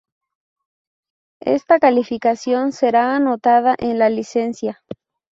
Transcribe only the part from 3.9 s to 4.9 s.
la licencia.